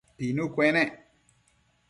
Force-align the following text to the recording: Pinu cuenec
Pinu 0.17 0.45
cuenec 0.55 0.91